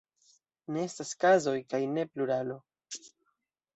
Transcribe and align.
Ne 0.77 0.85
estas 0.91 1.11
kazoj 1.25 1.55
kaj 1.73 1.83
ne 1.93 2.07
pluralo. 2.15 2.59